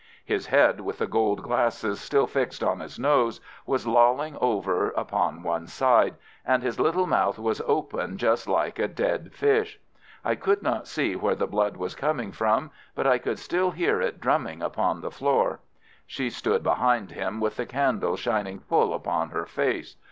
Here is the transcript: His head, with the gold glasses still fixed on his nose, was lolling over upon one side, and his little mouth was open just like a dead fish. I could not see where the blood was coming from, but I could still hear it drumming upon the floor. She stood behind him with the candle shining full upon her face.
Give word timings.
His 0.25 0.47
head, 0.47 0.79
with 0.81 0.97
the 0.97 1.05
gold 1.05 1.43
glasses 1.43 1.99
still 1.99 2.25
fixed 2.25 2.63
on 2.63 2.79
his 2.79 2.97
nose, 2.97 3.39
was 3.67 3.85
lolling 3.85 4.35
over 4.41 4.89
upon 4.97 5.43
one 5.43 5.67
side, 5.67 6.15
and 6.43 6.63
his 6.63 6.79
little 6.79 7.05
mouth 7.05 7.37
was 7.37 7.61
open 7.67 8.17
just 8.17 8.47
like 8.49 8.79
a 8.79 8.87
dead 8.87 9.31
fish. 9.31 9.79
I 10.25 10.33
could 10.33 10.63
not 10.63 10.87
see 10.87 11.15
where 11.15 11.35
the 11.35 11.45
blood 11.45 11.77
was 11.77 11.93
coming 11.93 12.31
from, 12.31 12.71
but 12.95 13.05
I 13.05 13.19
could 13.19 13.37
still 13.37 13.69
hear 13.69 14.01
it 14.01 14.19
drumming 14.19 14.63
upon 14.63 15.01
the 15.01 15.11
floor. 15.11 15.59
She 16.07 16.31
stood 16.31 16.63
behind 16.63 17.11
him 17.11 17.39
with 17.39 17.57
the 17.57 17.67
candle 17.67 18.15
shining 18.17 18.57
full 18.57 18.95
upon 18.95 19.29
her 19.29 19.45
face. 19.45 19.97